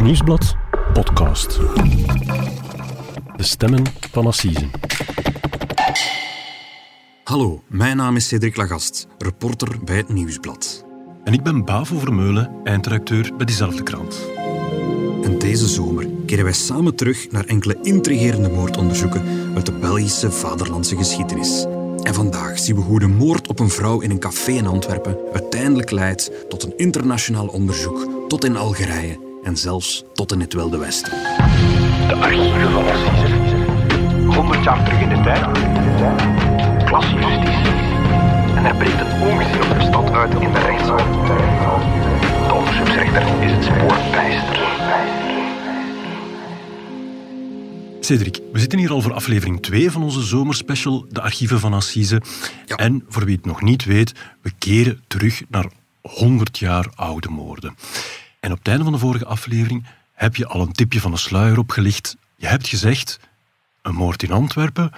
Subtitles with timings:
[0.00, 0.56] Het Nieuwsblad
[0.92, 1.58] podcast.
[3.36, 4.68] De stemmen van Assise.
[7.24, 10.84] Hallo, mijn naam is Cedric Lagast, reporter bij het Nieuwsblad.
[11.24, 14.20] En ik ben Bavo Vermeulen, eindredacteur bij diezelfde krant.
[15.22, 19.22] En deze zomer keren wij samen terug naar enkele intrigerende moordonderzoeken
[19.54, 21.66] uit de Belgische vaderlandse geschiedenis.
[22.02, 25.16] En vandaag zien we hoe de moord op een vrouw in een café in Antwerpen
[25.32, 30.78] uiteindelijk leidt tot een internationaal onderzoek tot in Algerije en zelfs tot in het Wilde
[30.78, 31.10] Westen.
[32.08, 33.36] De archieven van Assise.
[34.34, 35.40] 100 jaar terug in de tijd.
[36.84, 37.72] Klasjustitie.
[38.56, 40.96] En er breekt een ongezien op de stad uit in de rechtszaal.
[42.46, 44.68] De onderzoeksrechter is het spoor bijster.
[48.00, 52.22] Cedric, we zitten hier al voor aflevering 2 van onze zomerspecial, de archieven van Assise.
[52.66, 52.76] Ja.
[52.76, 55.66] En voor wie het nog niet weet, we keren terug naar
[56.00, 57.74] 100 jaar oude moorden.
[58.40, 61.16] En op het einde van de vorige aflevering heb je al een tipje van de
[61.16, 62.16] sluier opgelicht.
[62.36, 63.20] Je hebt gezegd,
[63.82, 64.92] een moord in Antwerpen,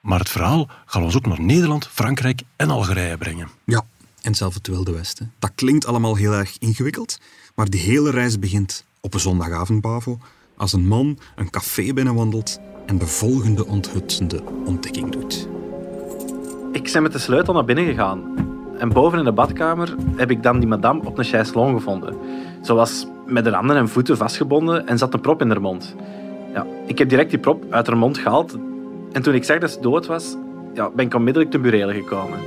[0.00, 3.48] maar het verhaal gaat ons ook naar Nederland, Frankrijk en Algerije brengen.
[3.64, 3.84] Ja,
[4.22, 5.32] en zelfs het Wilde Westen.
[5.38, 7.20] Dat klinkt allemaal heel erg ingewikkeld,
[7.54, 10.18] maar die hele reis begint op een zondagavond, Bavo,
[10.56, 15.48] als een man een café binnenwandelt en de volgende onthutsende ontdekking doet.
[16.72, 18.39] Ik ben met de sleutel naar binnen gegaan.
[18.80, 22.16] En boven in de badkamer heb ik dan die madame op een chaiselong gevonden.
[22.62, 25.94] Ze was met haar handen en voeten vastgebonden en zat een prop in haar mond.
[26.54, 28.56] Ja, ik heb direct die prop uit haar mond gehaald.
[29.12, 30.36] En toen ik zag dat ze dood was,
[30.74, 32.38] ja, ben ik onmiddellijk ten burelen gekomen.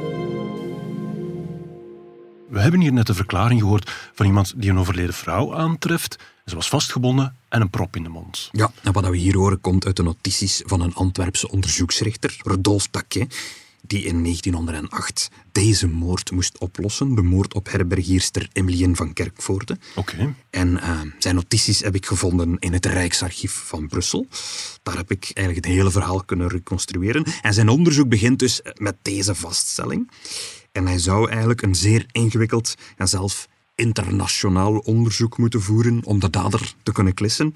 [2.50, 6.20] We hebben hier net de verklaring gehoord van iemand die een overleden vrouw aantreft.
[6.46, 8.50] Ze was vastgebonden en een prop in de mond.
[8.52, 12.90] Ja, en wat we hier horen komt uit de notities van een Antwerpse onderzoeksrechter, Rodolphe
[12.90, 13.36] Taquet,
[13.88, 19.78] die in 1908 deze moord moest oplossen, de moord op herbergierster Emilienne van Kerkvoorde.
[19.96, 20.36] Oké.
[20.50, 24.28] En eh, zijn notities heb ik gevonden in het Rijksarchief van Brussel.
[24.84, 27.24] Daar heb ik eigenlijk het hele verhaal kunnen reconstrueren.
[27.42, 30.12] En zijn onderzoek begint dus met deze vaststelling.
[30.72, 36.30] En hij zou eigenlijk een zeer ingewikkeld en zelf internationaal onderzoek moeten voeren om de
[36.30, 37.52] dader te kunnen klissen.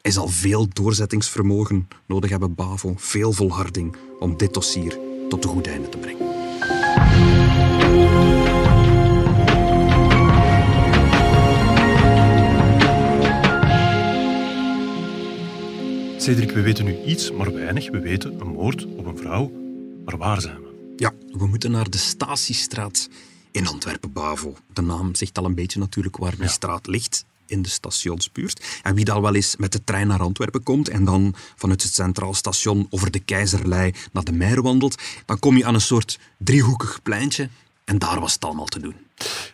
[0.00, 4.98] Hij zal veel doorzettingsvermogen nodig hebben, Bavo, veel volharding om dit dossier
[5.34, 6.26] tot een goed einde te brengen.
[16.20, 17.90] Cedric, we weten nu iets, maar weinig.
[17.90, 19.52] We weten een moord op een vrouw.
[20.04, 20.94] Maar waar zijn we?
[20.96, 23.08] Ja, we moeten naar de Statiestraat
[23.50, 24.54] in Antwerpen, Bavo.
[24.72, 28.80] De naam zegt al een beetje natuurlijk waar die straat ligt in de stationsbuurt.
[28.82, 31.94] En wie dan wel eens met de trein naar Antwerpen komt en dan vanuit het
[31.94, 36.18] Centraal Station over de Keizerlei naar de Meijer wandelt, dan kom je aan een soort
[36.38, 37.48] driehoekig pleintje
[37.84, 38.94] en daar was het allemaal te doen.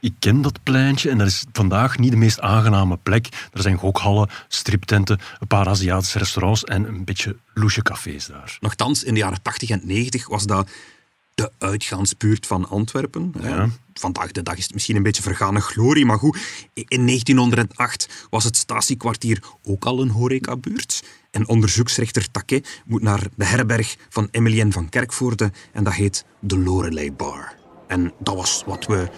[0.01, 3.27] Ik ken dat pleintje en dat is vandaag niet de meest aangename plek.
[3.53, 8.57] Er zijn gokhallen, striptenten, een paar Aziatische restaurants en een beetje loesje cafés daar.
[8.61, 10.71] Nochtans, in de jaren 80 en 90 was dat
[11.41, 13.35] de uitgaansbuurt van Antwerpen.
[13.39, 13.67] hè.
[13.95, 16.39] Vandaag de dag is het misschien een beetje vergane glorie, maar goed,
[16.75, 21.03] in 1908 was het statiekwartier ook al een horecabuurt.
[21.31, 26.59] En onderzoeksrechter Taquet moet naar de herberg van Emilienne van Kerkvoorde en dat heet de
[26.59, 27.55] Lorelei Bar.
[27.87, 29.09] En dat was wat we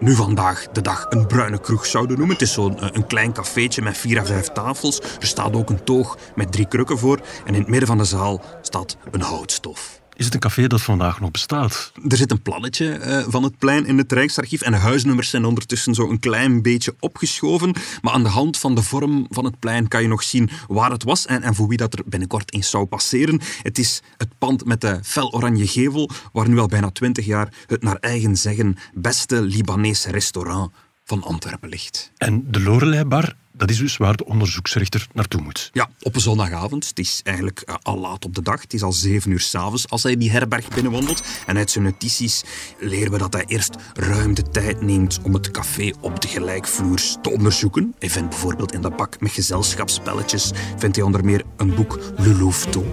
[0.00, 2.36] nu vandaag de dag een bruine kroeg zouden noemen.
[2.36, 5.00] Het is zo'n eh, een klein cafeetje met vier à vijf tafels.
[5.00, 7.20] Er staat ook een toog met drie krukken voor.
[7.44, 10.01] En in het midden van de zaal staat een houtstof.
[10.16, 11.92] Is het een café dat vandaag nog bestaat?
[12.08, 15.44] Er zit een plannetje eh, van het plein in het Rijksarchief en de huisnummers zijn
[15.44, 17.74] ondertussen zo een klein beetje opgeschoven.
[18.02, 20.90] Maar aan de hand van de vorm van het plein kan je nog zien waar
[20.90, 23.40] het was en, en voor wie dat er binnenkort eens zou passeren.
[23.62, 27.48] Het is het pand met de fel oranje gevel, waar nu al bijna twintig jaar
[27.66, 30.72] het naar eigen zeggen beste Libanese restaurant
[31.04, 32.12] van Antwerpen ligt.
[32.16, 35.70] En de Lorelei Bar, dat is dus waar de onderzoeksrechter naartoe moet.
[35.72, 36.88] Ja, op een zondagavond.
[36.88, 38.60] Het is eigenlijk eh, al laat op de dag.
[38.60, 41.22] Het is al zeven uur s'avonds als hij die herberg binnenwandelt.
[41.46, 42.44] En uit zijn notities
[42.78, 47.16] leren we dat hij eerst ruim de tijd neemt om het café op de gelijkvloers
[47.22, 47.94] te onderzoeken.
[47.98, 52.34] Hij vindt bijvoorbeeld in de bak met gezelschapsspelletjes vindt hij onder meer een boek Le
[52.34, 52.86] Louveteau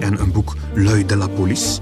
[0.00, 1.80] en een boek L'œil de la police.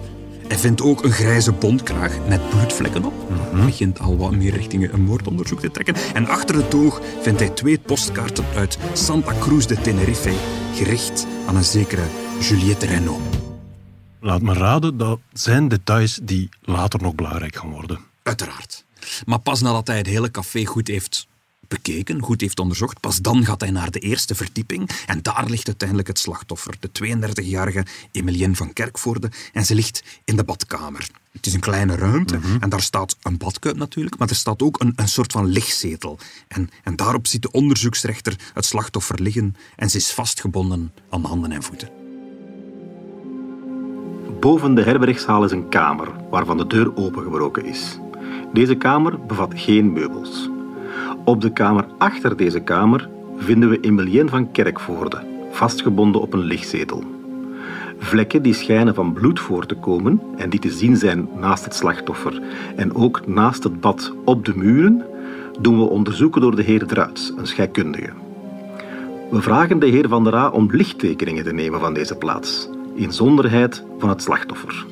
[0.51, 3.13] Hij vindt ook een grijze bondkraag met bloedvlekken op.
[3.29, 5.95] Hij begint al wat meer richting een moordonderzoek te trekken.
[6.15, 10.35] En achter het oog vindt hij twee postkaarten uit Santa Cruz de Tenerife,
[10.75, 12.03] gericht aan een zekere
[12.41, 13.21] Juliette Renaud.
[14.21, 17.99] Laat me raden, dat zijn details die later nog belangrijk gaan worden.
[18.23, 18.85] Uiteraard.
[19.27, 21.29] Maar pas nadat hij het hele café goed heeft
[21.71, 25.67] bekeken, goed heeft onderzocht, pas dan gaat hij naar de eerste verdieping en daar ligt
[25.67, 31.09] uiteindelijk het slachtoffer, de 32-jarige Emilienne van Kerkvoorde, en ze ligt in de badkamer.
[31.33, 34.81] Het is een kleine ruimte en daar staat een badkuip natuurlijk, maar er staat ook
[34.81, 36.19] een, een soort van lichtzetel.
[36.49, 41.53] En, en daarop ziet de onderzoeksrechter het slachtoffer liggen en ze is vastgebonden aan handen
[41.53, 41.89] en voeten.
[44.41, 47.99] Boven de herbergszaal is een kamer waarvan de deur opengebroken is.
[48.53, 50.49] Deze kamer bevat geen meubels.
[51.25, 57.05] Op de kamer achter deze kamer vinden we Emilien van Kerkvoorde, vastgebonden op een lichtzetel.
[57.99, 61.75] Vlekken die schijnen van bloed voor te komen en die te zien zijn naast het
[61.75, 62.43] slachtoffer
[62.77, 65.05] en ook naast het bad op de muren,
[65.61, 68.11] doen we onderzoeken door de heer Druits, een scheikundige.
[69.31, 73.85] We vragen de heer Van der A om lichttekeningen te nemen van deze plaats, inzonderheid
[73.99, 74.87] van het slachtoffer.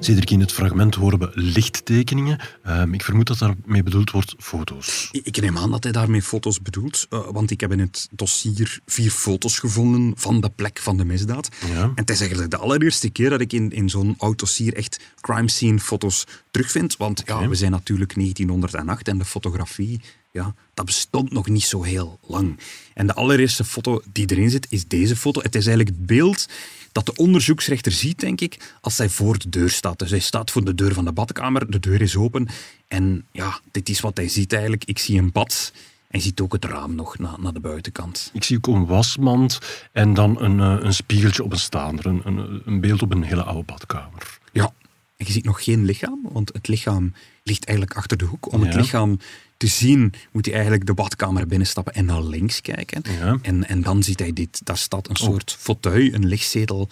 [0.00, 2.38] Cedric, in het fragment horen we lichttekeningen.
[2.62, 5.08] Ehm, ik vermoed dat daarmee bedoeld wordt foto's.
[5.12, 8.80] Ik neem aan dat hij daarmee foto's bedoelt, eh, want ik heb in het dossier
[8.86, 11.48] vier foto's gevonden van de plek van de misdaad.
[11.66, 11.82] Ja.
[11.82, 15.00] En het is eigenlijk de allereerste keer dat ik in, in zo'n oud dossier echt
[15.20, 16.96] crime scene foto's terugvind.
[16.96, 20.00] Want ja, we zijn natuurlijk 1908 en de fotografie,
[20.38, 22.58] ja, dat bestond nog niet zo heel lang.
[22.94, 25.40] En de allereerste foto die erin zit, is deze foto.
[25.40, 26.48] Het is eigenlijk het beeld
[26.92, 29.98] dat de onderzoeksrechter ziet, denk ik, als hij voor de deur staat.
[29.98, 32.48] Dus hij staat voor de deur van de badkamer, de deur is open.
[32.88, 34.84] En ja, dit is wat hij ziet eigenlijk.
[34.84, 35.72] Ik zie een bad
[36.08, 38.30] en je ziet ook het raam nog na- naar de buitenkant.
[38.32, 39.58] Ik zie ook een wasmand
[39.92, 42.06] en dan een, eh, een spiegeltje op een staander.
[42.06, 44.38] Een, een, een beeld op een hele oude badkamer.
[44.52, 44.72] Ja,
[45.18, 47.12] en je ziet nog geen lichaam, want het lichaam
[47.42, 48.52] ligt eigenlijk achter de hoek.
[48.52, 49.18] Om het lichaam
[49.56, 53.02] te zien, moet hij eigenlijk de badkamer binnenstappen en naar links kijken.
[53.18, 53.32] Ja.
[53.32, 53.38] Oh.
[53.42, 54.60] En, en dan ziet hij dit.
[54.64, 56.88] Daar staat een soort fauteuil, een lichtzetel,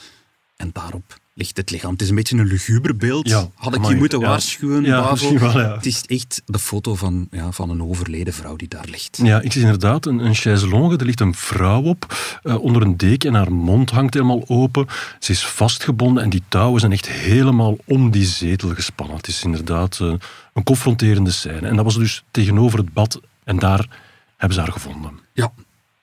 [0.56, 1.92] en daarop ligt het lichaam.
[1.92, 3.28] Het is een beetje een luguber beeld.
[3.28, 4.26] Ja, Had ik amai, je moeten ja.
[4.26, 5.74] waarschuwen, Ja, wel.
[5.74, 9.18] Het is echt de foto van, ja, van een overleden vrouw die daar ligt.
[9.22, 10.96] Ja, ik zie inderdaad een, een chaiselonge.
[10.96, 14.86] Er ligt een vrouw op, eh, onder een deken en haar mond hangt helemaal open.
[15.18, 19.16] Ze is vastgebonden en die touwen zijn echt helemaal om die zetel gespannen.
[19.16, 20.12] Het is inderdaad eh,
[20.52, 21.68] een confronterende scène.
[21.68, 23.88] En dat was dus tegenover het bad en daar
[24.36, 25.12] hebben ze haar gevonden.
[25.32, 25.52] Ja,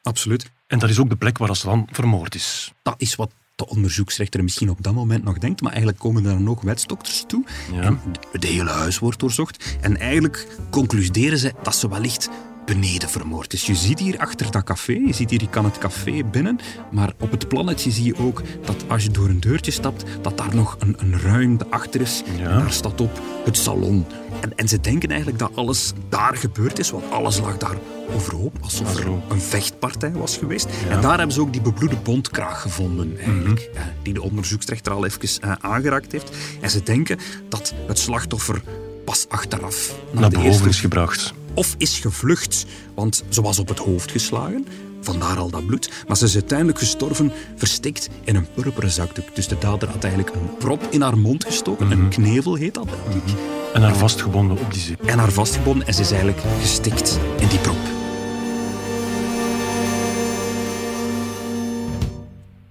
[0.03, 0.51] absoluut.
[0.68, 2.71] En dat is ook de plek waar dan vermoord is.
[2.81, 6.31] Dat is wat de onderzoeksrechter misschien op dat moment nog denkt, maar eigenlijk komen er
[6.31, 7.44] dan ook wetsdokters toe.
[7.73, 7.81] Ja.
[7.81, 8.00] En
[8.39, 9.77] de hele huis wordt doorzocht.
[9.81, 12.29] En eigenlijk concluderen ze dat ze wellicht
[12.65, 13.65] beneden vermoord is.
[13.65, 16.60] Je ziet hier achter dat café, je ziet hier, je kan het café binnen,
[16.92, 20.38] maar op het plannetje zie je ook dat als je door een deurtje stapt, dat
[20.38, 22.24] daar nog een, een ruimte achter is.
[22.38, 22.50] Ja.
[22.50, 24.06] En daar staat op het salon.
[24.42, 27.77] En, en ze denken eigenlijk dat alles daar gebeurd is, want alles lag daar
[28.15, 30.68] overhoop, alsof er een vechtpartij was geweest.
[30.89, 33.77] En daar hebben ze ook die bebloede bondkraag gevonden, eigenlijk, Mhm.
[33.77, 36.36] eh, die de onderzoeksrechter al even eh, aangeraakt heeft.
[36.62, 37.19] En ze denken
[37.50, 38.62] dat het slachtoffer
[39.06, 41.33] pas achteraf naar, Naar de boven eerste is gebracht.
[41.53, 42.65] Of is gevlucht,
[42.95, 44.67] want ze was op het hoofd geslagen.
[45.01, 45.91] Vandaar al dat bloed.
[46.07, 49.35] Maar ze is uiteindelijk gestorven, verstikt in een purperen zakdoek.
[49.35, 51.91] Dus de dader had eigenlijk een prop in haar mond gestoken.
[51.91, 53.35] Een knevel heet dat, denk ik.
[53.73, 55.07] En haar vastgebonden op die zetel.
[55.07, 57.77] En haar vastgebonden en ze is eigenlijk gestikt in die prop.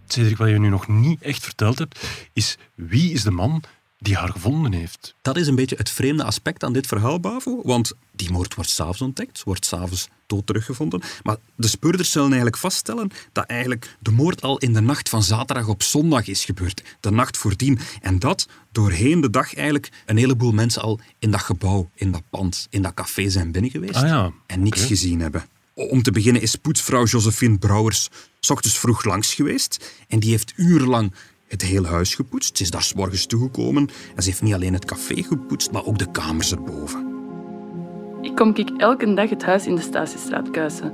[0.07, 2.01] Cedric, wat je nu nog niet echt verteld hebt,
[2.33, 3.63] is wie is de man
[4.03, 5.15] die haar gevonden heeft?
[5.23, 7.61] Dat is een beetje het vreemde aspect aan dit verhaal, Bavo.
[7.63, 11.03] Want die moord wordt s'avonds ontdekt, wordt s'avonds dood teruggevonden.
[11.23, 15.23] Maar de speurders zullen eigenlijk vaststellen dat eigenlijk de moord al in de nacht van
[15.23, 16.83] zaterdag op zondag is gebeurd.
[17.01, 17.79] De nacht voordien.
[18.01, 22.23] En dat doorheen de dag eigenlijk een heleboel mensen al in dat gebouw, in dat
[22.31, 23.95] pand, in dat café zijn binnen geweest.
[23.95, 25.45] Ah ja, En niks gezien hebben.
[25.75, 28.09] Om te beginnen is poetsvrouw Josephine Brouwers
[28.41, 29.93] 's ochtends vroeg langs geweest.
[30.09, 31.13] En die heeft urenlang
[31.53, 32.57] het hele huis gepoetst.
[32.57, 33.89] Ze is daar 's morgens toegekomen.
[34.15, 37.07] En ze heeft niet alleen het café gepoetst, maar ook de kamers erboven.
[38.21, 40.93] Ik kom ik elke dag het huis in de Statiestraat kuisen.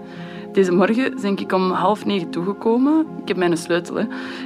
[0.52, 3.06] Deze morgen ben ik om half negen toegekomen.
[3.22, 3.94] Ik heb mijn sleutel.
[3.94, 4.02] Hè.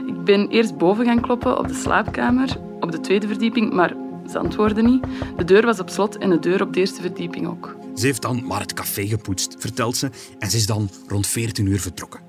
[0.06, 3.94] Ik ben eerst boven gaan kloppen op de slaapkamer, op de tweede verdieping, maar
[4.30, 5.04] ze antwoordden niet.
[5.36, 7.76] De deur was op slot en de deur op de eerste verdieping ook.
[7.94, 10.10] Ze heeft dan maar het café gepoetst, vertelt ze.
[10.38, 12.20] En ze is dan rond 14 uur vertrokken.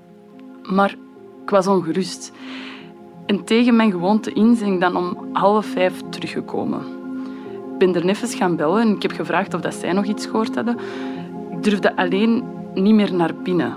[0.62, 0.90] Maar
[1.42, 2.32] ik was ongerust.
[3.26, 6.80] En tegen mijn gewoonte in ben ik dan om half vijf teruggekomen.
[7.72, 10.26] Ik ben er even gaan bellen en ik heb gevraagd of dat zij nog iets
[10.26, 10.78] gehoord hadden.
[11.50, 13.76] Ik durfde alleen niet meer naar binnen.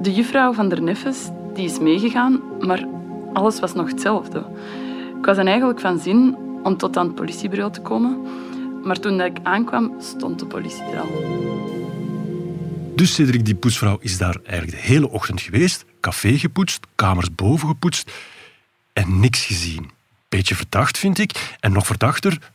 [0.00, 2.86] De juffrouw van der Neffes die is meegegaan, maar
[3.32, 4.38] alles was nog hetzelfde.
[5.18, 8.20] Ik was dan eigenlijk van zin om tot aan het politiebureau te komen.
[8.84, 11.08] Maar toen ik aankwam, stond de politie er al.
[12.94, 15.84] Dus Cedric, die poetsvrouw, is daar eigenlijk de hele ochtend geweest.
[16.00, 18.10] Café gepoetst, kamers boven gepoetst
[18.92, 19.90] en niks gezien.
[20.28, 21.56] Beetje verdacht, vind ik.
[21.60, 22.52] En nog verdachter,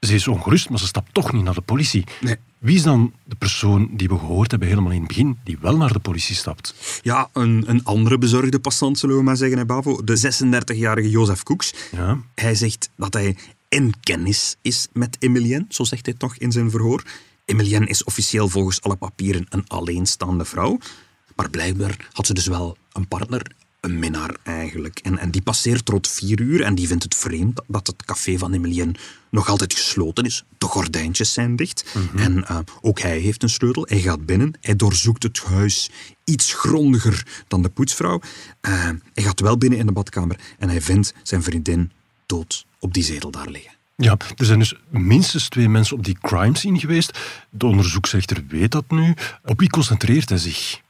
[0.00, 2.04] Ze is ongerust, maar ze stapt toch niet naar de politie.
[2.20, 2.36] Nee.
[2.58, 5.76] Wie is dan de persoon die we gehoord hebben helemaal in het begin, die wel
[5.76, 6.74] naar de politie stapt?
[7.02, 10.04] Ja, een, een andere bezorgde passant, zullen we maar zeggen, hè, Bavo.
[10.04, 11.74] De 36-jarige Jozef Koeks.
[11.92, 12.18] Ja.
[12.34, 13.36] Hij zegt dat hij
[13.68, 17.02] in kennis is met Emilienne, zo zegt hij toch in zijn verhoor.
[17.44, 20.78] Emilienne is officieel volgens alle papieren een alleenstaande vrouw.
[21.36, 23.46] Maar blijkbaar had ze dus wel een partner,
[23.84, 24.98] een minnaar eigenlijk.
[24.98, 28.38] En, en die passeert rond vier uur en die vindt het vreemd dat het café
[28.38, 28.94] van Emilienne
[29.30, 30.44] nog altijd gesloten is.
[30.58, 31.84] De gordijntjes zijn dicht.
[32.16, 33.86] En eh, ook hij heeft een sleutel.
[33.88, 34.52] Hij gaat binnen.
[34.60, 35.90] Hij doorzoekt het huis
[36.24, 38.20] iets grondiger dan de poetsvrouw.
[38.60, 38.72] Eh,
[39.14, 41.90] hij gaat wel binnen in de badkamer en hij vindt zijn vriendin
[42.26, 43.72] dood op die zetel daar liggen.
[43.96, 47.18] Ja, er zijn dus minstens twee mensen op die crime scene geweest.
[47.50, 49.14] De onderzoeksrechter weet dat nu.
[49.44, 50.82] Op wie concentreert hij zich?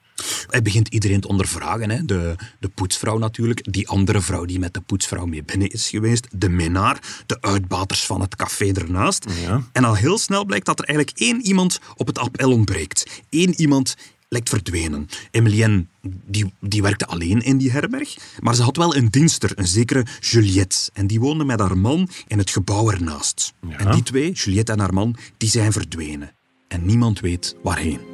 [0.46, 1.90] Hij begint iedereen te ondervragen.
[1.90, 2.04] Hè.
[2.04, 6.26] De, de poetsvrouw natuurlijk, die andere vrouw die met de poetsvrouw mee binnen is geweest,
[6.30, 9.26] de minnaar, de uitbaters van het café ernaast.
[9.42, 9.62] Ja.
[9.72, 13.22] En al heel snel blijkt dat er eigenlijk één iemand op het appel ontbreekt.
[13.30, 13.96] Eén iemand
[14.28, 15.08] lijkt verdwenen.
[15.30, 15.86] Emilienne
[16.26, 20.06] die, die werkte alleen in die herberg, maar ze had wel een dienster, een zekere
[20.20, 20.90] Juliette.
[20.92, 23.52] En die woonde met haar man in het gebouw ernaast.
[23.68, 23.76] Ja.
[23.76, 26.34] En die twee, Juliette en haar man, die zijn verdwenen.
[26.68, 28.13] En niemand weet waarheen.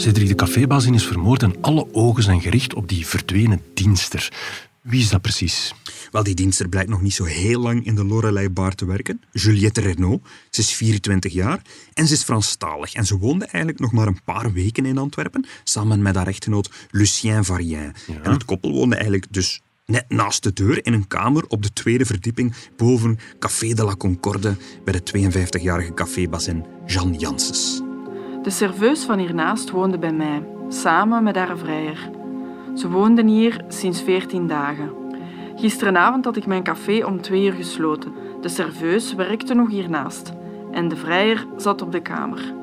[0.00, 4.32] Cedric de cafébazin is vermoord en alle ogen zijn gericht op die verdwenen dienster.
[4.80, 5.74] Wie is dat precies?
[6.10, 9.22] Wel, die dienster blijkt nog niet zo heel lang in de Lorelei Bar te werken.
[9.32, 10.26] Juliette Renault.
[10.50, 11.62] Ze is 24 jaar
[11.94, 12.94] en ze is Franstalig.
[12.94, 16.70] En ze woonde eigenlijk nog maar een paar weken in Antwerpen, samen met haar echtgenoot
[16.90, 17.92] Lucien Varien.
[18.22, 21.72] En het koppel woonde eigenlijk dus net naast de deur in een kamer op de
[21.72, 27.86] tweede verdieping boven Café de la Concorde bij de 52-jarige cafébazin Jean Janssens.
[28.42, 32.10] De serveus van hiernaast woonde bij mij, samen met haar vrijer.
[32.74, 34.90] Ze woonden hier sinds 14 dagen.
[35.56, 38.12] Gisteravond had ik mijn café om twee uur gesloten.
[38.40, 40.32] De serveus werkte nog hiernaast
[40.72, 42.54] en de vrijer zat op de kamer.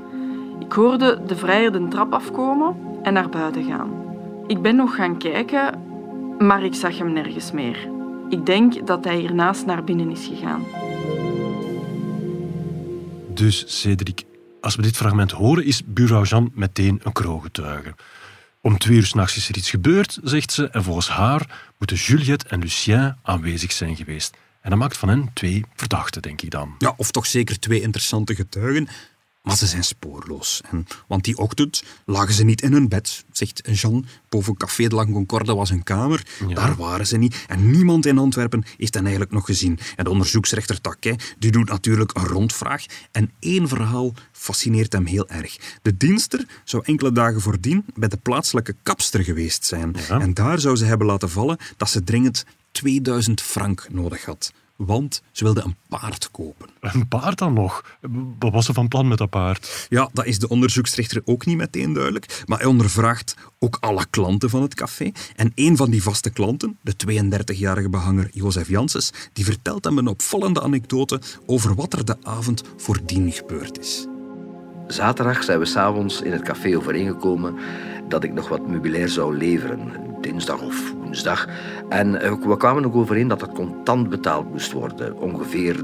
[0.60, 3.92] Ik hoorde de vrijer de trap afkomen en naar buiten gaan.
[4.48, 5.82] Ik ben nog gaan kijken,
[6.40, 7.90] maar ik zag hem nergens meer.
[8.30, 10.64] Ik denk dat hij hiernaast naar binnen is gegaan.
[13.34, 14.24] Dus, Cedric,
[14.66, 17.96] als we dit fragment horen, is buurvrouw Jean meteen een kroongetuige.
[18.62, 22.48] Om twee uur s'nachts is er iets gebeurd, zegt ze, en volgens haar moeten Juliette
[22.48, 24.38] en Lucien aanwezig zijn geweest.
[24.62, 26.76] En dat maakt van hen twee verdachten, denk ik dan.
[26.78, 28.88] Ja, of toch zeker twee interessante getuigen.
[29.46, 30.62] Maar ze zijn spoorloos.
[30.70, 34.06] En, want die ochtend lagen ze niet in hun bed, zegt Jean.
[34.30, 36.26] Boven Café de la Concorde was een kamer.
[36.48, 36.54] Ja.
[36.54, 37.46] Daar waren ze niet.
[37.48, 39.80] En niemand in Antwerpen heeft hen eigenlijk nog gezien.
[39.96, 42.86] En de onderzoeksrechter Taquet die doet natuurlijk een rondvraag.
[43.12, 45.58] En één verhaal fascineert hem heel erg.
[45.82, 49.96] De dienster zou enkele dagen voordien bij de plaatselijke kapster geweest zijn.
[50.08, 50.20] Ja.
[50.20, 54.52] En daar zou ze hebben laten vallen dat ze dringend 2000 frank nodig had.
[54.76, 56.70] Want ze wilde een paard kopen.
[56.80, 57.98] Een paard dan nog?
[58.40, 59.88] Wat was ze van plan met dat paard?
[59.90, 62.44] Ja, dat is de onderzoeksrechter ook niet meteen duidelijk.
[62.46, 65.12] Maar hij ondervraagt ook alle klanten van het café.
[65.36, 70.08] En een van die vaste klanten, de 32-jarige behanger Jozef Janssens, die vertelt hem een
[70.08, 74.08] opvallende anekdote over wat er de avond voordien gebeurd is.
[74.88, 77.56] Zaterdag zijn we s'avonds in het café overeengekomen
[78.08, 80.05] dat ik nog wat meubilair zou leveren.
[80.26, 81.48] Dinsdag of woensdag.
[81.90, 85.18] En eh, we kwamen ook overeen dat het contant betaald moest worden.
[85.18, 85.84] Ongeveer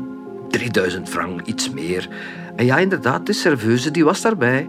[0.50, 2.10] 3000 frank, iets meer.
[2.56, 4.68] En ja, inderdaad, de serveuse die was daarbij.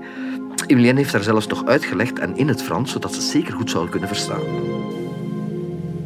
[0.67, 3.89] Emilienne heeft haar zelfs nog uitgelegd en in het Frans, zodat ze zeker goed zou
[3.89, 4.41] kunnen verstaan.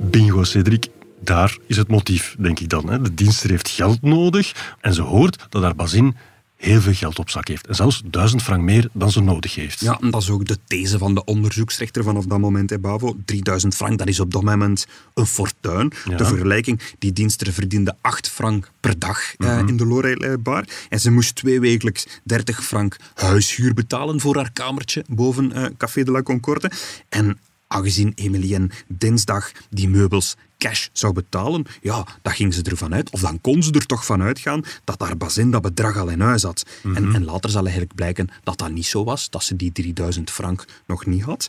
[0.00, 0.88] Bingo, Cedric.
[1.20, 2.90] Daar is het motief, denk ik dan.
[2.90, 3.00] hè.
[3.00, 6.16] De dienster heeft geld nodig en ze hoort dat haar bazin
[6.56, 7.66] heel veel geld op zak heeft.
[7.66, 9.80] En zelfs duizend frank meer dan ze nodig heeft.
[9.80, 13.16] Ja, en dat is ook de these van de onderzoeksrechter vanaf dat moment, hè, Bavo.
[13.24, 15.92] 3000 frank, dat is op dat moment een fortuin.
[16.08, 16.16] Ja.
[16.16, 20.64] De vergelijking, die dienster verdiende 8 frank per dag eh, in de Lorelei Bar.
[20.88, 26.02] En ze moest twee wekelijks 30 frank huishuur betalen voor haar kamertje boven eh, Café
[26.02, 26.70] de la Concorde.
[27.08, 33.10] En aangezien Emilienne dinsdag die meubels cash zou betalen, ja, dat ging ze ervan uit,
[33.10, 36.20] of dan kon ze er toch van uitgaan, dat haar bazin dat bedrag al in
[36.20, 36.66] huis had.
[36.82, 40.30] en, en later zal eigenlijk blijken dat dat niet zo was, dat ze die 3000
[40.30, 41.48] frank nog niet had.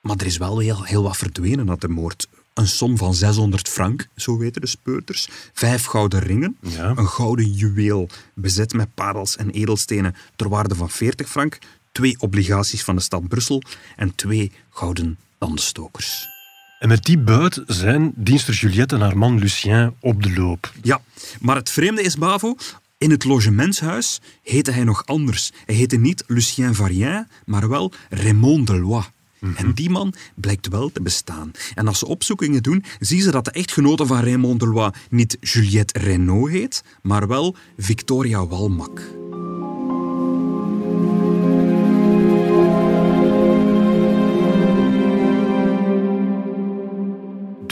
[0.00, 2.28] Maar er is wel heel, heel wat verdwenen uit de moord.
[2.54, 5.28] Een som van 600 frank, zo weten de speuters.
[5.52, 6.56] Vijf gouden ringen.
[6.60, 6.92] Ja.
[6.96, 11.58] Een gouden juweel bezet met parels en edelstenen ter waarde van 40 frank.
[11.92, 13.62] Twee obligaties van de stad Brussel.
[13.96, 16.28] En twee gouden tandenstokers.
[16.78, 20.72] En met die buit zijn dienster Juliette en haar man Lucien op de loop.
[20.82, 21.00] Ja,
[21.40, 22.56] maar het vreemde is, Bavo,
[22.98, 25.50] in het logementshuis heette hij nog anders.
[25.66, 29.04] Hij heette niet Lucien Varien, maar wel Raymond Delois.
[29.56, 31.50] En die man blijkt wel te bestaan.
[31.74, 35.98] En als ze opzoekingen doen, zien ze dat de echtgenote van Raymond Delois niet Juliette
[35.98, 39.02] Renault heet, maar wel Victoria Walmak.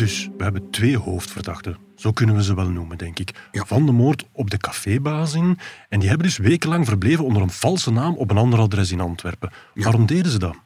[0.08, 1.76] Dus we hebben twee hoofdverdachten.
[1.96, 3.48] Zo kunnen we ze wel noemen, denk ik.
[3.52, 3.64] Ja.
[3.64, 5.58] Van de moord op de cafébaas in.
[5.88, 9.00] En die hebben dus wekenlang verbleven onder een valse naam op een ander adres in
[9.00, 9.50] Antwerpen.
[9.74, 10.56] Waarom deden ze dat?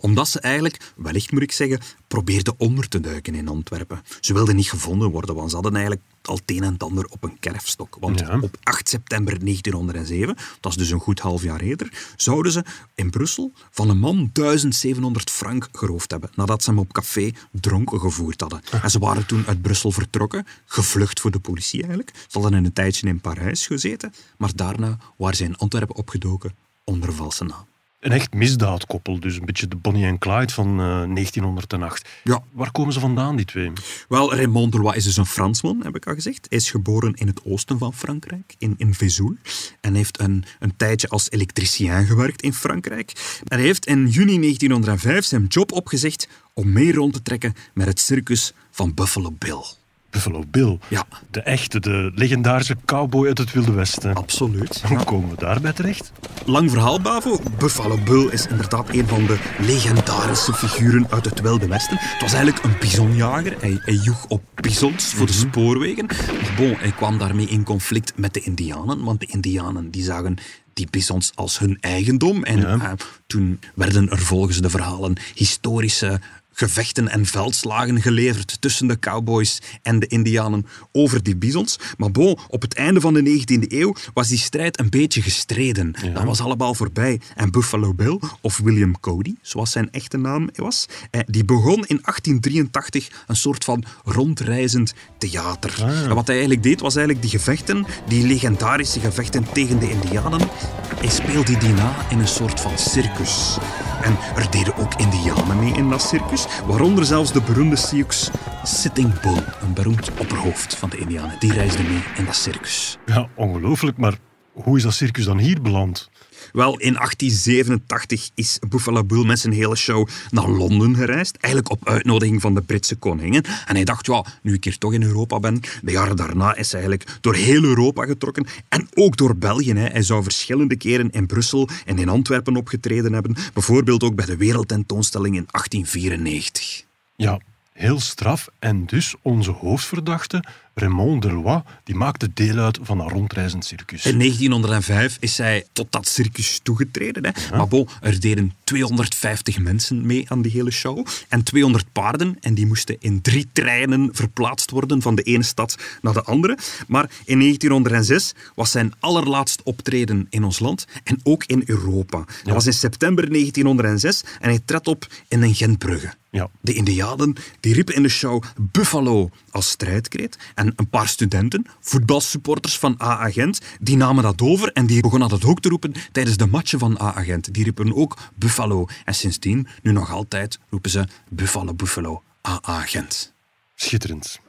[0.00, 4.02] Omdat ze eigenlijk, wellicht moet ik zeggen, probeerden onder te duiken in Antwerpen.
[4.20, 7.04] Ze wilden niet gevonden worden, want ze hadden eigenlijk al het een en het ander
[7.04, 7.96] op een kerfstok.
[8.00, 8.38] Want Ja.
[8.40, 12.64] op 8 september 1907, dat is dus een goed half jaar eerder, zouden ze
[12.94, 18.00] in Brussel van een man 1700 frank geroofd hebben, nadat ze hem op café dronken
[18.00, 18.60] gevoerd hadden.
[18.82, 22.12] En ze waren toen uit Brussel vertrokken, gevlucht voor de politie eigenlijk.
[22.28, 26.54] Ze hadden een tijdje in Parijs gezeten, maar daarna waren ze in Antwerpen opgedoken
[26.84, 27.68] onder valse naam.
[28.00, 32.08] Een echt misdaadkoppel, dus een beetje de Bonnie en Clyde van eh, 1908.
[32.24, 32.42] Ja.
[32.52, 33.72] Waar komen ze vandaan, die twee?
[34.08, 36.46] Wel, Raymond Delois is dus een Fransman, heb ik al gezegd.
[36.48, 39.36] Hij is geboren in het oosten van Frankrijk, in, in Vesoul.
[39.80, 43.40] En heeft een, een tijdje als elektricien gewerkt in Frankrijk.
[43.48, 47.86] En hij heeft in juni 1905 zijn job opgezegd om mee rond te trekken met
[47.86, 49.62] het circus van Buffalo Bill.
[50.10, 50.78] Buffalo Bill.
[50.88, 51.04] Ja.
[51.30, 54.14] De echte, de legendarische cowboy uit het Wilde Westen.
[54.14, 54.82] Absoluut.
[54.86, 56.12] Hoe komen we daarbij terecht?
[56.44, 57.40] Lang verhaal, Bavo.
[57.58, 61.96] Buffalo Bill is inderdaad een van de legendarische figuren uit het Wilde Westen.
[62.00, 63.54] Het was eigenlijk een bisonjager.
[63.60, 66.06] Hij, hij joeg op bisons voor de spoorwegen.
[66.06, 70.36] Maar bon, hij kwam daarmee in conflict met de Indianen, want de Indianen die zagen
[70.72, 72.44] die bisons als hun eigendom.
[72.44, 72.78] En Ja.
[72.80, 72.92] eh,
[73.26, 76.20] toen werden er volgens de verhalen historische
[76.60, 81.78] gevechten en veldslagen geleverd tussen de cowboys en de indianen over die bisons.
[81.96, 85.94] Maar bon, op het einde van de 19e eeuw was die strijd een beetje gestreden.
[86.14, 87.20] Dat was allemaal voorbij.
[87.36, 92.00] En Buffalo Bill, of William Cody, zoals zijn echte naam was, eh, die begon in
[92.02, 95.84] 1883 een soort van rondreizend theater.
[95.84, 100.48] En wat hij eigenlijk deed, was eigenlijk die gevechten, die legendarische gevechten tegen de indianen,
[100.96, 103.58] hij speelde die na in een soort van circus.
[104.02, 108.30] En er deden ook indianen mee in dat circus, waaronder zelfs de beroemde Sioux
[108.64, 111.36] Sitting Bull, een beroemd opperhoofd van de indianen.
[111.38, 112.98] Die reisde mee in dat circus.
[113.06, 114.14] Ja, ongelooflijk, maar
[114.52, 116.10] hoe is dat circus dan hier beland?
[116.52, 121.36] Wel, in 1887 is Buffalo Bill met zijn hele show naar Londen gereisd.
[121.36, 123.44] Eigenlijk op uitnodiging van de Britse koningin.
[123.66, 125.60] En hij dacht, ja, nu ik hier toch in Europa ben.
[125.82, 128.46] De jaren daarna is hij eigenlijk door heel Europa getrokken.
[128.68, 129.72] En ook door België.
[129.72, 129.88] Hè.
[129.88, 133.36] Hij zou verschillende keren in Brussel en in Antwerpen opgetreden hebben.
[133.52, 136.84] Bijvoorbeeld ook bij de Wereldtentoonstelling in 1894.
[137.16, 137.40] Ja,
[137.72, 138.48] heel straf.
[138.58, 144.04] En dus onze hoofdverdachte, Raymond Delois, die maakte deel uit van een rondreizend circus.
[144.04, 147.24] In 1905 is hij tot dat circus toegetreden.
[147.24, 147.56] Hè.
[147.56, 151.06] Maar bon, er deden 250 mensen mee aan die hele show.
[151.28, 152.36] En 200 paarden.
[152.40, 156.58] En die moesten in drie treinen verplaatst worden van de ene stad naar de andere.
[156.86, 160.86] Maar in 1906 was zijn allerlaatste optreden in ons land.
[161.04, 162.24] En ook in Europa.
[162.44, 164.22] Dat was in september 1906.
[164.40, 166.12] En hij trad op in een Gentbrugge.
[166.30, 166.50] Ja.
[166.60, 170.38] De Indianen die riepen in de show Buffalo als strijdkreet.
[170.54, 175.28] En een paar studenten, voetbalsupporters van AA Gent, die namen dat over en die begonnen
[175.28, 177.54] dat ook te roepen tijdens de matchen van AA Gent.
[177.54, 178.86] Die riepen ook Buffalo.
[179.04, 183.32] En sindsdien, nu nog altijd, roepen ze Buffalo, Buffalo, AA Gent.
[183.74, 184.40] Schitterend.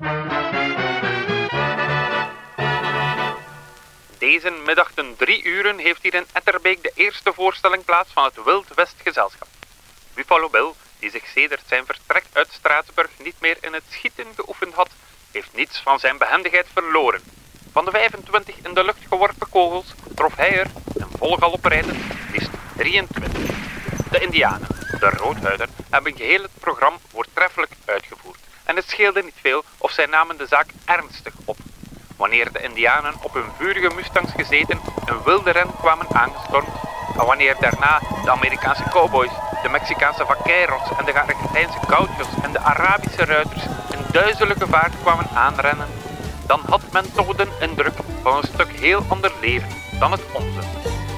[4.17, 8.43] Deze middag ten drie uren heeft hier in Etterbeek de eerste voorstelling plaats van het
[8.45, 9.47] Wild West gezelschap.
[10.13, 14.73] Buffalo Bill, die zich sedert zijn vertrek uit Straatsburg niet meer in het schieten geoefend
[14.73, 14.89] had,
[15.31, 17.21] heeft niets van zijn behendigheid verloren.
[17.71, 21.97] Van de 25 in de lucht geworpen kogels trof hij er, in volle galop rijdend,
[22.31, 23.31] liefst 23.
[24.11, 24.67] De Indianen,
[24.99, 28.39] de roodhuiden, hebben geheel het programma voortreffelijk uitgevoerd.
[28.63, 31.57] En het scheelde niet veel of zij namen de zaak ernstig op.
[32.17, 36.69] Wanneer de Indianen op hun vurige Mustangs gezeten een wilde ren kwamen aangestormd,
[37.19, 39.31] en wanneer daarna de Amerikaanse cowboys,
[39.63, 45.30] de Mexicaanse vaqueros en de Argentijnse gauchos en de Arabische ruiters in duizelig vaart kwamen
[45.34, 45.88] aanrennen,
[46.47, 49.69] dan had men toch de indruk van een stuk heel ander leven
[50.00, 50.62] dan het onze.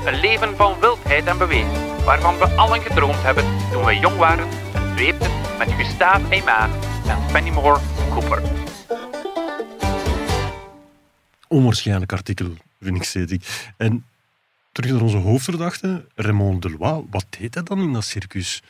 [0.05, 4.47] Een leven van wildheid en beweging, waarvan we allen gedroomd hebben toen we jong waren
[4.73, 6.71] en dweepten met Gustave Aimard
[7.07, 7.79] en Fenimore
[8.09, 8.41] Cooper.
[11.47, 12.47] Onwaarschijnlijk artikel,
[12.81, 13.71] vind ik Cedric.
[13.77, 14.05] En
[14.73, 17.05] terug naar onze hoofdverdachte, Raymond Delois.
[17.09, 18.61] Wat deed hij dan in dat circus?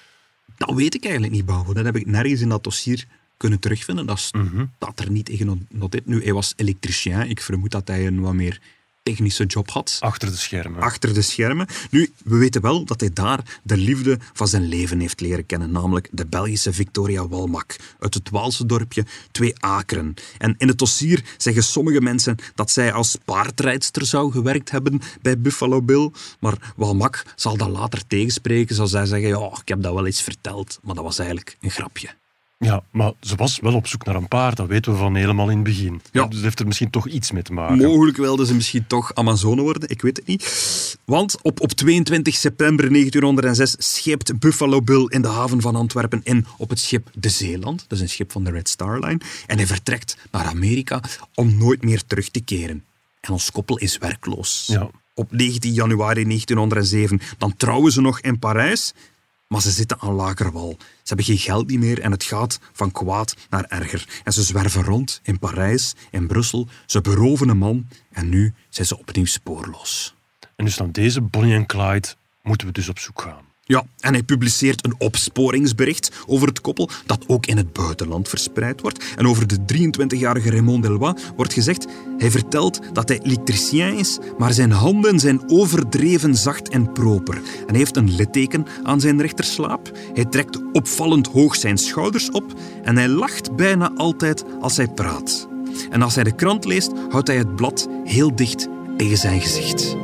[0.57, 1.73] Dat weet ik eigenlijk niet, Bavo.
[1.73, 4.05] Dat heb ik nergens in dat dossier kunnen terugvinden.
[4.05, 5.37] Dat staat er niet in
[5.69, 6.05] genoteerd.
[6.05, 7.29] Nu, hij was elektricien.
[7.29, 8.61] Ik vermoed dat hij een wat meer
[9.03, 9.97] technische job had.
[9.99, 10.81] Achter de schermen.
[10.81, 11.67] Achter de schermen.
[11.89, 15.71] Nu, we weten wel dat hij daar de liefde van zijn leven heeft leren kennen,
[15.71, 20.13] namelijk de Belgische Victoria Walmak uit het Waalse dorpje Twee Akeren.
[20.37, 25.39] En in het dossier zeggen sommige mensen dat zij als paardrijdster zou gewerkt hebben bij
[25.39, 29.93] Buffalo Bill, maar Walmak zal dat later tegenspreken, zal zij zeggen, ja, ik heb dat
[29.93, 32.22] wel eens verteld, maar dat was eigenlijk een grapje.
[32.63, 35.49] Ja, maar ze was wel op zoek naar een paard, dat weten we van helemaal
[35.49, 36.01] in het begin.
[36.11, 36.25] Ja.
[36.25, 37.77] Dus heeft er misschien toch iets mee te maken.
[37.77, 40.97] Mogelijk wilden ze misschien toch Amazone worden, ik weet het niet.
[41.05, 46.45] Want op, op 22 september 1906 schept Buffalo Bill in de haven van Antwerpen in
[46.57, 47.85] op het schip De Zeeland.
[47.87, 49.19] Dat is een schip van de Red Star Line.
[49.47, 51.01] En hij vertrekt naar Amerika
[51.33, 52.83] om nooit meer terug te keren.
[53.19, 54.63] En ons koppel is werkloos.
[54.67, 54.89] Ja.
[55.13, 58.93] Op 19 januari 1907, dan trouwen ze nog in Parijs.
[59.53, 60.75] Maar ze zitten aan lager wal.
[60.79, 64.21] Ze hebben geen geld meer en het gaat van kwaad naar erger.
[64.23, 66.67] En ze zwerven rond in Parijs, in Brussel.
[66.85, 70.15] Ze beroven een man en nu zijn ze opnieuw spoorloos.
[70.55, 72.07] En dus naar deze Bonnie en Clyde
[72.41, 73.52] moeten we dus op zoek gaan.
[73.65, 78.81] Ja, en hij publiceert een opsporingsbericht over het koppel dat ook in het buitenland verspreid
[78.81, 79.03] wordt.
[79.15, 84.53] En over de 23-jarige Raymond Delois wordt gezegd, hij vertelt dat hij elektricien is, maar
[84.53, 87.35] zijn handen zijn overdreven zacht en proper.
[87.35, 89.91] En hij heeft een litteken aan zijn rechterslaap.
[90.13, 95.47] Hij trekt opvallend hoog zijn schouders op en hij lacht bijna altijd als hij praat.
[95.89, 99.95] En als hij de krant leest, houdt hij het blad heel dicht tegen zijn gezicht.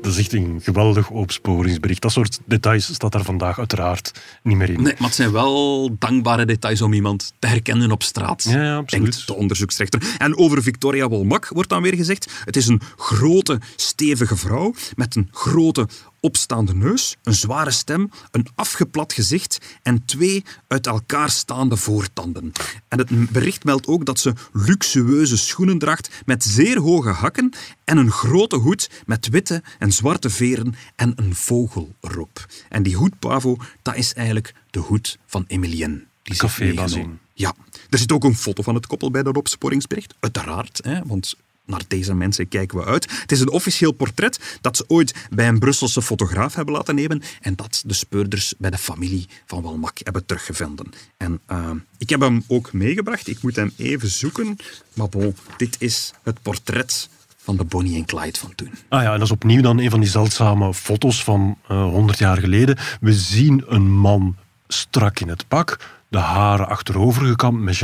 [0.00, 2.02] Dat is echt een geweldig opsporingsbericht.
[2.02, 4.82] Dat soort details staat daar vandaag uiteraard niet meer in.
[4.82, 8.42] Nee, maar het zijn wel dankbare details om iemand te herkennen op straat.
[8.42, 9.04] Ja, ja, absoluut.
[9.04, 10.16] Denkt de onderzoeksrechter.
[10.18, 15.16] En over Victoria Wolmak wordt dan weer gezegd: het is een grote, stevige vrouw met
[15.16, 15.88] een grote,
[16.20, 22.52] opstaande neus, een zware stem, een afgeplat gezicht en twee uit elkaar staande voortanden.
[22.88, 27.52] En het bericht meldt ook dat ze luxueuze schoenen draagt met zeer hoge hakken
[27.84, 32.46] en een grote hoed met witte en zwarte veren en een vogel erop.
[32.68, 36.08] En die hoed, Pavo, dat is eigenlijk de hoed van Emilienne.
[36.22, 37.20] Die meegenomen.
[37.34, 37.54] Ja,
[37.90, 40.14] er zit ook een foto van het koppel bij dat opsporingsbericht.
[40.20, 41.36] Uiteraard, hè, want
[41.70, 43.10] naar deze mensen kijken we uit.
[43.20, 47.22] Het is een officieel portret dat ze ooit bij een Brusselse fotograaf hebben laten nemen
[47.40, 50.86] en dat de speurders bij de familie van Walmak hebben teruggevonden.
[51.16, 53.28] En eh, ik heb hem ook meegebracht.
[53.28, 54.56] Ik moet hem even zoeken.
[54.92, 58.70] Maar bon, dit is het portret van de Bonnie en Clyde van toen.
[58.88, 62.18] Ah ja, en dat is opnieuw dan een van die zeldzame foto's van eh 100
[62.18, 62.78] jaar geleden.
[63.00, 64.36] We zien een man
[64.68, 67.78] strak in het pak, de haren achterover gekamd met.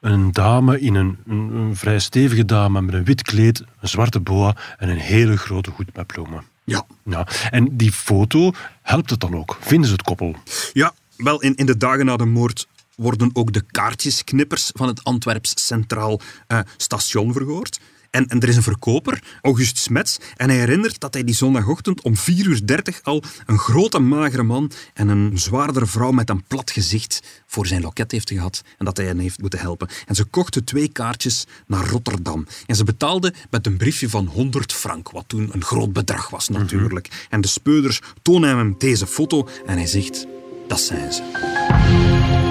[0.00, 4.20] Een dame in een, een, een vrij stevige dame met een wit kleed, een zwarte
[4.20, 6.42] boa en een hele grote hoed met bloemen.
[6.64, 9.56] Ja, Ja, en die foto helpt het dan ook.
[9.60, 10.36] Vinden ze het koppel?
[10.72, 15.04] Ja, wel in, in de dagen na de moord worden ook de kaartjesknippers van het
[15.04, 17.80] Antwerps Centraal eh, Station verhoord.
[18.18, 22.02] En, en er is een verkoper, August Smets, en hij herinnert dat hij die zondagochtend
[22.02, 26.44] om 4 uur 30 al een grote magere man en een zwaardere vrouw met een
[26.46, 29.88] plat gezicht voor zijn loket heeft gehad en dat hij hen heeft moeten helpen.
[30.06, 32.46] En ze kochten twee kaartjes naar Rotterdam.
[32.66, 36.48] En ze betaalden met een briefje van 100 frank, wat toen een groot bedrag was
[36.48, 37.26] natuurlijk.
[37.30, 40.26] En de speurders tonen hem deze foto en hij zegt,
[40.68, 42.47] dat zijn ze.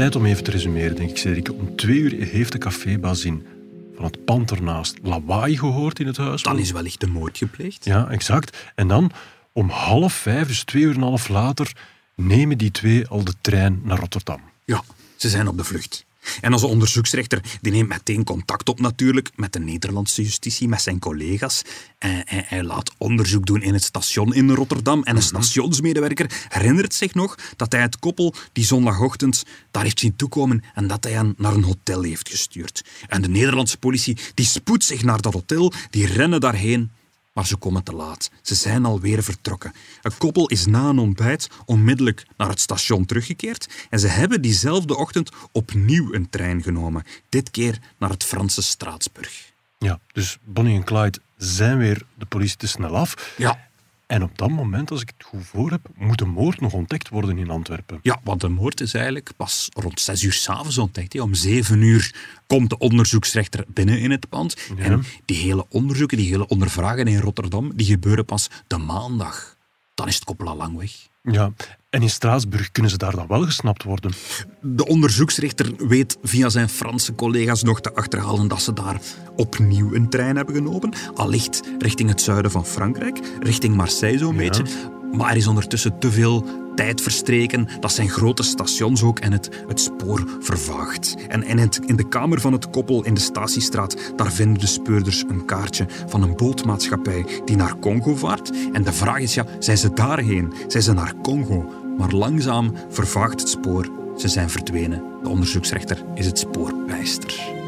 [0.00, 1.52] Tijd om even te resumeren, denk ik, Cedric.
[1.52, 3.46] Om twee uur heeft de cafébazin
[3.94, 6.42] van het pand ernaast lawaai gehoord in het huis.
[6.42, 7.84] Dan is wellicht de moord gepleegd.
[7.84, 8.56] Ja, exact.
[8.74, 9.10] En dan
[9.52, 11.72] om half vijf, dus twee uur en een half later,
[12.14, 14.40] nemen die twee al de trein naar Rotterdam.
[14.64, 14.82] Ja,
[15.16, 16.04] ze zijn op de vlucht.
[16.40, 20.98] En onze onderzoeksrechter die neemt meteen contact op natuurlijk met de Nederlandse justitie, met zijn
[20.98, 21.62] collega's.
[21.98, 25.02] En hij, hij laat onderzoek doen in het station in Rotterdam.
[25.02, 30.16] En een stationsmedewerker herinnert zich nog dat hij het koppel die zondagochtend daar heeft zien
[30.16, 32.84] toekomen en dat hij hen naar een hotel heeft gestuurd.
[33.08, 36.90] En de Nederlandse politie die spoedt zich naar dat hotel, die rennen daarheen
[37.32, 38.30] maar ze komen te laat.
[38.42, 39.72] Ze zijn alweer vertrokken.
[40.00, 44.96] Het koppel is na een ontbijt onmiddellijk naar het station teruggekeerd en ze hebben diezelfde
[44.96, 47.04] ochtend opnieuw een trein genomen.
[47.28, 49.52] Dit keer naar het Franse Straatsburg.
[49.78, 53.34] Ja, dus Bonnie en Clyde zijn weer de politie te snel af.
[53.36, 53.69] Ja.
[54.10, 57.08] En op dat moment, als ik het goed voor heb, moet de moord nog ontdekt
[57.08, 57.98] worden in Antwerpen.
[58.02, 61.12] Ja, want de moord is eigenlijk pas rond zes uur s'avonds ontdekt.
[61.12, 61.20] hè.
[61.20, 62.14] Om zeven uur
[62.46, 64.56] komt de onderzoeksrechter binnen in het pand.
[64.76, 64.84] Ja.
[64.84, 69.56] En die hele onderzoeken, die hele ondervragingen in Rotterdam, die gebeuren pas de maandag.
[69.94, 71.09] Dan is het koppel al lang weg.
[71.22, 71.52] Ja,
[71.90, 74.12] en in Straatsburg kunnen ze daar dan wel gesnapt worden.
[74.60, 79.00] De onderzoeksrechter weet via zijn Franse collega's nog te achterhalen dat ze daar
[79.36, 80.92] opnieuw een trein hebben genomen.
[81.14, 84.38] Allicht richting het zuiden van Frankrijk, richting Marseille zo'n Ja.
[84.38, 84.64] beetje.
[85.12, 86.46] Maar er is ondertussen te veel
[86.80, 91.16] tijd verstreken, dat zijn grote stations ook en het, het spoor vervaagt.
[91.28, 91.42] En
[91.86, 95.86] in, de kamer van het koppel in de Statiestraat, daar vinden de speurders een kaartje
[96.06, 98.50] van een bootmaatschappij die naar Congo vaart.
[98.72, 100.52] En de vraag is, ja, zijn ze daarheen?
[100.66, 101.72] Zijn ze naar Congo?
[101.98, 103.90] Maar langzaam vervaagt het spoor.
[104.16, 105.02] Ze zijn verdwenen.
[105.22, 107.59] De onderzoeksrechter is het spoorbijster.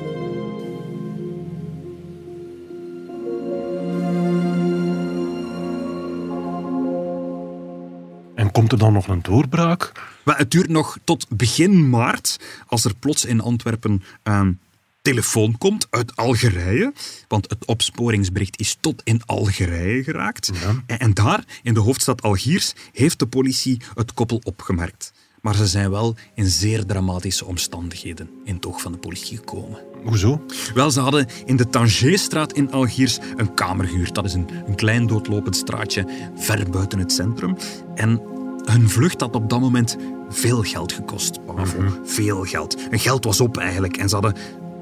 [8.53, 9.93] Komt er dan nog een doorbraak?
[10.25, 14.59] Maar het duurt nog tot begin maart, als er plots in Antwerpen een
[15.03, 16.93] telefoon komt uit Algerije.
[17.29, 20.51] Want het opsporingsbericht is tot in Algerije geraakt.
[20.87, 25.13] En, en daar, in de hoofdstad Algiers, heeft de politie het koppel opgemerkt.
[25.41, 29.79] Maar ze zijn wel in zeer dramatische omstandigheden in het oog van de politie gekomen.
[30.05, 30.45] Hoezo?
[30.75, 34.15] Wel, ze hadden in de Tangerstraat in Algiers een kamer gehuurd.
[34.15, 37.57] Dat is een, een klein doodlopend straatje ver buiten het centrum.
[37.95, 38.21] En
[38.65, 39.97] hun vlucht had op dat moment
[40.29, 41.79] veel geld gekost, Pavo.
[42.05, 42.77] Veel geld.
[42.91, 43.97] Hun geld was op eigenlijk.
[43.97, 44.35] En ze hadden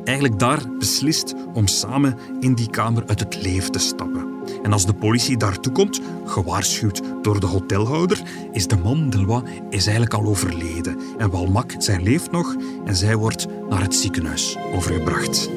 [0.05, 4.29] eigenlijk daar beslist om samen in die kamer uit het leven te stappen.
[4.63, 9.85] En als de politie daartoe komt, gewaarschuwd door de hotelhouder, is de man Delois is
[9.85, 10.99] eigenlijk al overleden.
[11.19, 15.51] En Walmak, zij leeft nog en zij wordt naar het ziekenhuis overgebracht.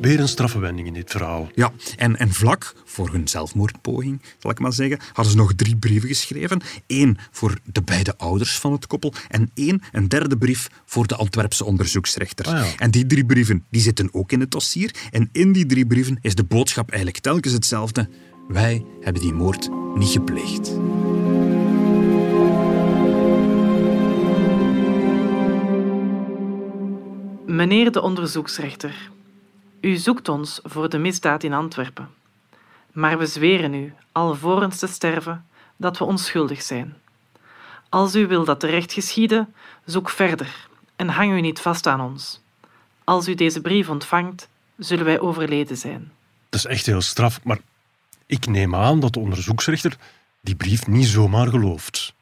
[0.00, 1.48] Weer een straffe wending in dit verhaal.
[1.54, 5.76] Ja, en, en vlak voor hun zelfmoordpoging, zal ik maar zeggen, hadden ze nog drie
[5.76, 6.60] brieven geschreven.
[6.86, 11.16] Eén voor de beide ouders van het koppel en één, een derde brief voor de
[11.16, 12.46] Antwerpse onderzoeksrechter.
[12.46, 12.66] Ah, ja.
[12.78, 14.94] En die drie brieven die zitten ook in het dossier.
[15.10, 18.08] En in die drie brieven is de boodschap eigenlijk telkens hetzelfde.
[18.48, 20.72] Wij hebben die moord niet gepleegd.
[27.46, 29.10] Meneer de onderzoeksrechter,
[29.86, 32.08] u zoekt ons voor de misdaad in Antwerpen.
[32.92, 35.46] Maar we zweren u, alvorens te sterven,
[35.76, 36.96] dat we onschuldig zijn.
[37.88, 42.40] Als u wil dat terecht geschieden, zoek verder en hang u niet vast aan ons.
[43.04, 46.12] Als u deze brief ontvangt, zullen wij overleden zijn.
[46.48, 47.58] Dat is echt heel straf, maar
[48.26, 49.96] ik neem aan dat de onderzoeksrechter
[50.40, 52.14] die brief niet zomaar gelooft.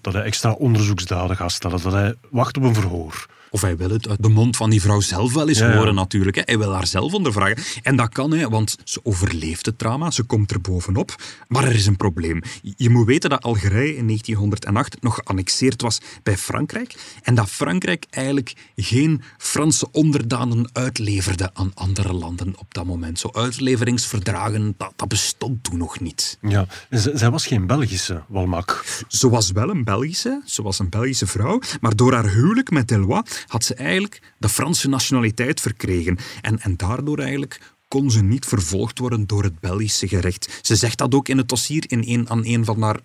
[0.00, 3.26] Dat hij extra onderzoeksdaden gaat stellen, dat hij wacht op een verhoor.
[3.50, 5.94] Of hij wil het uit de mond van die vrouw zelf wel eens Ja, horen
[5.94, 6.36] natuurlijk.
[6.36, 6.42] Hè.
[6.44, 7.62] Hij wil haar zelf ondervragen.
[7.82, 11.14] En dat kan, hè, want ze overleeft het trauma, ze komt er bovenop.
[11.48, 12.42] Maar er is een probleem.
[12.76, 16.94] Je moet weten dat Algerije in 1908 nog geannexeerd was bij Frankrijk.
[17.22, 23.18] En dat Frankrijk eigenlijk geen Franse onderdanen uitleverde aan andere landen op dat moment.
[23.18, 26.38] Zo uitleveringsverdragen, dat, dat bestond toen nog niet.
[26.40, 28.84] Ja, zij was geen Belgische, Walmak.
[29.08, 32.88] Ze was wel een Belgische, ze was een Belgische vrouw, maar door haar huwelijk met
[32.88, 36.18] Delois had ze eigenlijk de Franse nationaliteit verkregen.
[36.40, 40.58] En, en daardoor eigenlijk kon ze niet vervolgd worden door het Belgische gerecht.
[40.62, 43.00] Ze zegt dat ook in het dossier in een, aan een van haar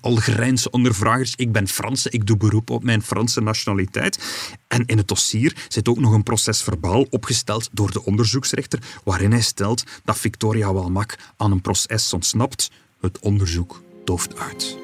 [0.00, 1.34] Algerijnse ondervragers.
[1.36, 4.18] Ik ben Franse, ik doe beroep op mijn Franse nationaliteit.
[4.68, 9.30] En in het dossier zit ook nog een proces verbaal opgesteld door de onderzoeksrechter, waarin
[9.30, 12.70] hij stelt dat Victoria Walmak aan een proces ontsnapt.
[13.00, 14.76] Het onderzoek dooft uit.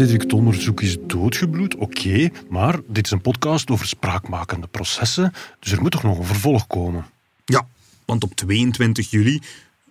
[0.00, 5.80] Cedric, onderzoek is doodgebloed, oké, maar dit is een podcast over spraakmakende processen, dus er
[5.80, 7.06] moet toch nog een vervolg komen.
[7.44, 7.66] Ja,
[8.04, 9.40] want op 22 juli,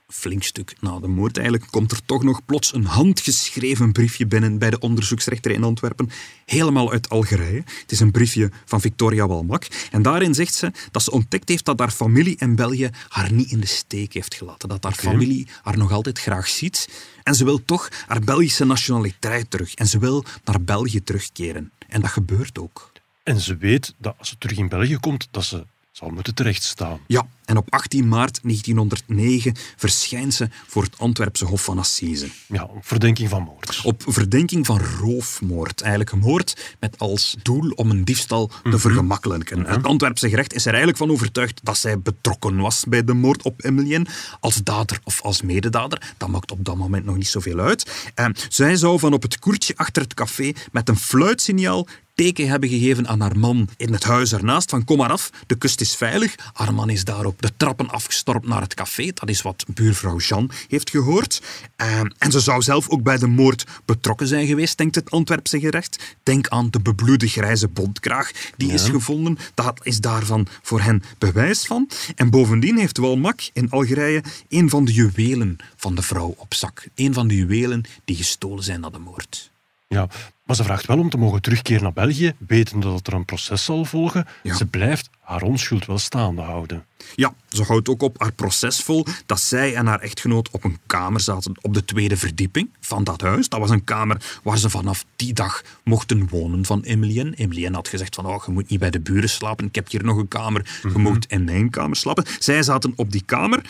[0.10, 4.58] flink stuk na de moord eigenlijk, komt er toch nog plots een handgeschreven briefje binnen
[4.58, 6.10] bij de onderzoeksrechter in Antwerpen,
[6.46, 7.64] helemaal uit Algerije.
[7.82, 9.68] Het is een briefje van Victoria Walmak.
[9.92, 13.52] En daarin zegt ze dat ze ontdekt heeft dat haar familie in België haar niet
[13.52, 14.70] in de steek heeft gelaten.
[14.70, 16.90] Dat haar familie haar nog altijd graag ziet.
[17.24, 19.74] En ze wil toch haar Belgische nationaliteit terug.
[19.74, 21.72] En ze wil naar België terugkeren.
[21.88, 22.92] En dat gebeurt ook.
[23.24, 27.00] En ze weet dat als ze terug in België komt, dat ze zal moeten terechtstaan.
[27.08, 32.30] Ja, en op 18 maart 1909 verschijnt ze voor het Antwerpse Hof van Assise.
[32.48, 33.82] Ja, op verdenking van moord.
[33.84, 35.82] Op verdenking van roofmoord.
[35.82, 39.66] Eigenlijk een moord met als doel om een diefstal te vergemakkelijken.
[39.66, 43.42] Het Antwerpse gerecht is er eigenlijk van overtuigd dat zij betrokken was bij de moord
[43.42, 44.08] op Emilien.
[44.40, 46.14] Als dader of als mededader.
[46.18, 48.12] Dat maakt op dat moment nog niet zoveel uit.
[48.16, 51.88] En zij zou van op het koertje achter het café met een fluitsignaal
[52.20, 55.56] teken hebben gegeven aan haar man in het huis ernaast van kom maar af, de
[55.56, 56.36] kust is veilig.
[56.54, 59.12] Haar man is daarop de trappen afgestorpt naar het café.
[59.14, 61.42] Dat is wat buurvrouw Jean heeft gehoord.
[61.76, 65.60] Ehm, en ze zou zelf ook bij de moord betrokken zijn geweest, denkt het Antwerpse
[65.60, 66.16] gerecht.
[66.24, 69.38] Denk aan de bebloede grijze bondkraag die is gevonden.
[69.54, 71.90] Dat is daarvan voor hen bewijs van.
[72.16, 76.88] En bovendien heeft Walmak in Algerije een van de juwelen van de vrouw op zak.
[76.96, 79.52] Een van de juwelen die gestolen zijn na de moord.
[79.96, 80.08] Ja,
[80.44, 83.64] maar ze vraagt wel om te mogen terugkeren naar België, wetende dat er een proces
[83.64, 84.28] zal volgen.
[84.44, 84.56] Ja.
[84.56, 86.86] Ze blijft haar onschuld wel staande houden.
[87.16, 90.78] Ja, ze houdt ook op haar proces vol dat zij en haar echtgenoot op een
[90.86, 93.50] kamer zaten op de tweede verdieping van dat huis.
[93.50, 97.34] Dat was een kamer waar ze vanaf die dag mochten wonen van Emilien.
[97.34, 100.04] Emilien had gezegd van, oh, je moet niet bij de buren slapen, ik heb hier
[100.04, 102.26] nog een kamer, je moet in mijn kamer slapen.
[102.40, 103.62] Zij zaten op die kamer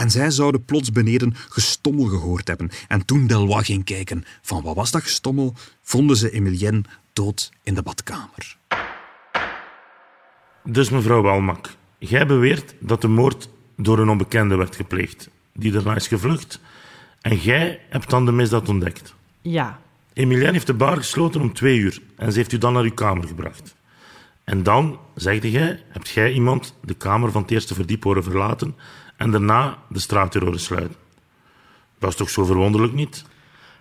[0.00, 2.70] en zij zouden plots beneden gestommel gehoord hebben.
[2.88, 7.74] En toen Delois ging kijken van wat was dat gestommel, vonden ze Emilien dood in
[7.74, 8.56] de badkamer.
[10.64, 15.94] Dus mevrouw Walmak, jij beweert dat de moord door een onbekende werd gepleegd, die daarna
[15.94, 16.60] is gevlucht,
[17.20, 19.14] en jij hebt dan de misdaad ontdekt.
[19.40, 19.80] Ja,
[20.12, 22.94] Emilienne heeft de bar gesloten om twee uur en ze heeft u dan naar uw
[22.94, 23.74] kamer gebracht.
[24.44, 28.74] En dan, zegde jij, hebt jij iemand de kamer van het eerste verdiep horen verlaten
[29.20, 30.96] en daarna de straatdeur horen sluiten.
[31.98, 33.24] Dat is toch zo verwonderlijk niet?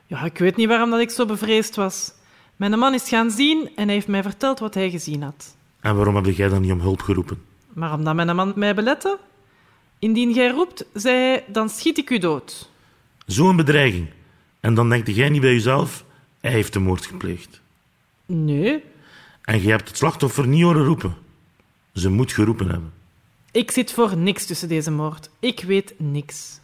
[0.08, 2.12] ja, ik weet niet waarom dat ik zo bevreesd was.
[2.56, 5.56] Mijn man is gaan zien en hij heeft mij verteld wat hij gezien had.
[5.80, 7.41] En waarom heb jij dan niet om hulp geroepen?
[7.73, 9.19] Maar omdat mijn man mij belette?
[9.99, 12.69] Indien jij roept, zei hij, dan schiet ik u dood.
[13.25, 14.10] Zo'n bedreiging.
[14.60, 16.06] En dan denkt jij niet bij jezelf,
[16.39, 17.62] hij heeft de moord gepleegd.
[18.25, 18.84] Nee,
[19.41, 21.15] En je hebt het slachtoffer niet horen roepen.
[21.93, 22.93] Ze moet geroepen hebben.
[23.52, 25.30] Ik zit voor niks tussen deze moord.
[25.40, 26.60] Ik weet niks.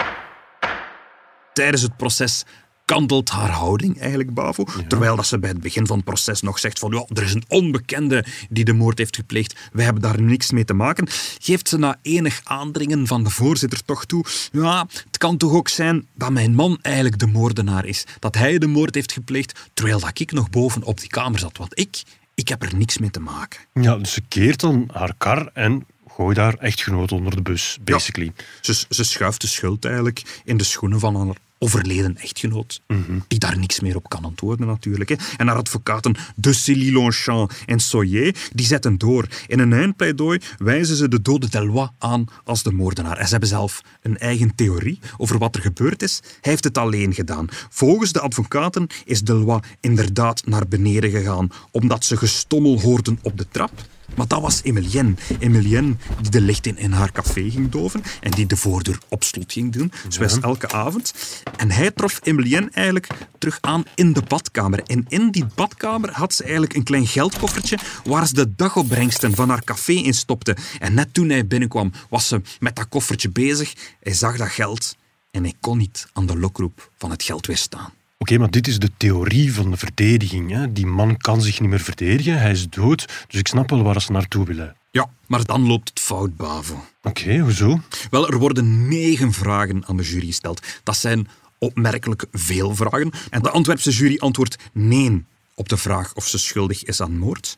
[1.54, 2.46] tijdens het proces
[2.86, 4.66] kantelt haar houding eigenlijk, Bavo.
[4.88, 7.34] Terwijl dat ze bij het begin van het proces nog zegt van ja, er is
[7.34, 9.70] een onbekende die de moord heeft gepleegd.
[9.72, 11.08] Wij hebben daar niks mee te maken.
[11.40, 14.26] Geeft ze na enig aandringen van de voorzitter toch toe.
[14.52, 18.06] Ja, het kan toch ook zijn dat mijn man eigenlijk de moordenaar is.
[18.20, 21.58] Dat hij de moord heeft gepleegd, terwijl dat ik nog boven op die kamer zat.
[21.58, 22.04] Want ik,
[22.36, 23.60] ik heb er niks mee te maken.
[23.74, 28.32] Ja, dus ze keert dan haar kar en gooit haar echtgenoot onder de bus, basically.
[28.62, 32.82] Ze, ze schuift de schuld eigenlijk in de schoenen van haar overleden echtgenoot,
[33.28, 35.10] die daar niks meer op kan antwoorden natuurlijk.
[35.10, 35.16] Hè.
[35.38, 39.28] En haar advocaten De Silly Longchamp en Soyer, die zetten door.
[39.48, 43.18] In een eindpleidooi wijzen ze de dode Delois aan als de moordenaar.
[43.18, 46.20] En ze hebben zelf een eigen theorie over wat er gebeurd is.
[46.24, 47.48] Hij heeft het alleen gedaan.
[47.70, 53.46] Volgens de advocaten is Delois inderdaad naar beneden gegaan, omdat ze gestommel hoorden op de
[53.52, 53.72] trap.
[54.16, 55.14] Maar dat was Emilienne.
[55.40, 59.52] Emilienne die de lichten in haar café ging doven en die de voordeur op slot
[59.52, 61.14] ging doen, zoals elke avond.
[61.58, 64.84] En hij trof Emilienne eigenlijk terug aan in de badkamer.
[64.84, 69.50] En in die badkamer had ze eigenlijk een klein geldkoffertje waar ze de dagopbrengsten van
[69.50, 70.58] haar café in stopte.
[70.80, 73.74] En net toen hij binnenkwam, was ze met dat koffertje bezig.
[74.00, 74.96] Hij zag dat geld
[75.32, 77.94] en hij kon niet aan de lokroep van het geld weerstaan.
[78.26, 80.52] Oké, maar dit is de theorie van de verdediging.
[80.52, 80.72] Hè.
[80.72, 84.02] Die man kan zich niet meer verdedigen, hij is dood, dus ik snap wel waar
[84.02, 84.76] ze naartoe willen.
[84.92, 86.86] Ja, maar dan loopt het fout, Bavo.
[87.02, 87.80] Oké, hoezo?
[88.10, 90.66] Wel, er worden negen vragen aan de jury gesteld.
[90.84, 93.12] Dat zijn opmerkelijk veel vragen.
[93.30, 97.58] En de Antwerpse jury antwoordt nee op de vraag of ze schuldig is aan moord.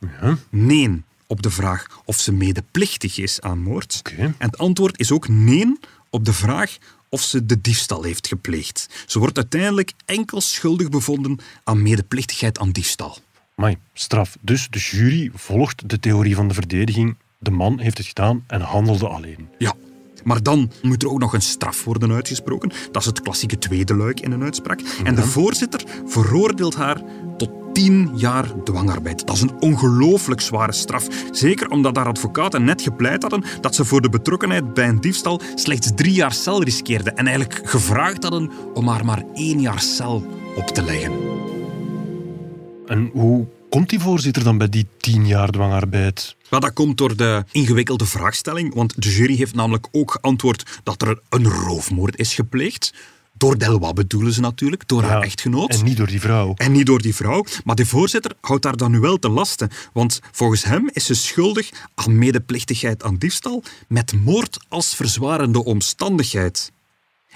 [0.50, 3.96] Nee op de vraag of ze medeplichtig is aan moord.
[4.00, 4.22] Oké.
[4.22, 6.78] En het antwoord is ook nee op de vraag
[7.10, 9.04] of ze de diefstal heeft gepleegd.
[9.06, 13.18] Ze wordt uiteindelijk enkel schuldig bevonden aan medeplichtigheid aan diefstal.
[13.56, 14.38] Maar straf.
[14.42, 17.18] Dus de jury volgt de theorie van de verdediging.
[17.40, 19.50] De man heeft het gedaan en handelde alleen.
[19.58, 19.74] Ja,
[20.24, 22.72] maar dan moet er ook nog een straf worden uitgesproken.
[22.92, 24.82] Dat is het klassieke tweede luik in een uitspraak.
[25.04, 27.02] En de voorzitter veroordeelt haar
[27.38, 29.28] tot tien jaar dwangarbeid.
[29.28, 31.08] Dat is een ongelooflijk zware straf.
[31.32, 35.42] Zeker omdat haar advocaten net gepleit hadden dat ze voor de betrokkenheid bij een diefstal
[35.56, 37.12] slechts drie jaar cel riskeerde.
[37.12, 41.12] En eigenlijk gevraagd hadden om haar maar één jaar cel op te leggen.
[42.86, 46.36] En hoe komt die voorzitter dan bij die tien jaar dwangarbeid?
[46.50, 51.02] Maar dat komt door de ingewikkelde vraagstelling, want de jury heeft namelijk ook geantwoord dat
[51.02, 52.94] er een roofmoord is gepleegd.
[53.38, 55.70] Door Delois bedoelen ze natuurlijk, door haar echtgenoot.
[55.70, 56.54] En niet door die vrouw.
[56.56, 57.46] En niet door die vrouw.
[57.64, 59.70] Maar de voorzitter houdt daar dan nu wel te lasten.
[59.94, 66.72] Want volgens hem is ze schuldig aan medeplichtigheid aan diefstal met moord als verzwarende omstandigheid.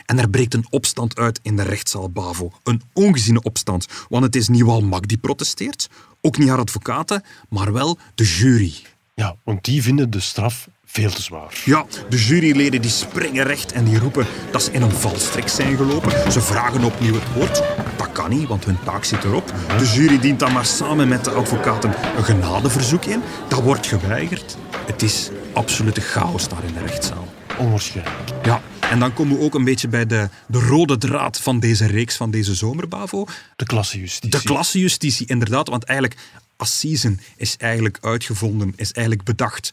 [0.06, 2.52] En er breekt een opstand uit in de rechtszaal Bavo.
[2.64, 3.88] Een ongeziene opstand.
[4.10, 5.90] Want het is niet Walmak die protesteert,
[6.22, 8.74] ook niet haar advocaten, maar wel de jury.
[9.14, 11.62] Ja, want die vinden de straf veel te zwaar.
[11.66, 15.78] Ja, de juryleden die springen recht en die roepen dat ze in een valstrik zijn
[15.78, 16.32] gelopen.
[16.32, 17.64] Ze vragen opnieuw het woord.
[17.98, 19.54] Dat kan niet, want hun taak zit erop.
[19.78, 23.22] De jury dient dan maar samen met de advocaten een genadeverzoek in.
[23.48, 24.58] Dat wordt geweigerd.
[24.86, 27.28] Het is absolute chaos daar in de rechtszaal.
[27.58, 28.30] Onwaarschijnlijk.
[28.44, 31.86] Ja, en dan komen we ook een beetje bij de, de rode draad van deze
[31.86, 33.26] reeks van deze zomer, Bavo.
[33.56, 34.40] De klassejustitie.
[34.40, 35.68] De klassejustitie, inderdaad.
[35.68, 36.20] Want eigenlijk,
[36.58, 39.72] assisen is eigenlijk uitgevonden, is eigenlijk bedacht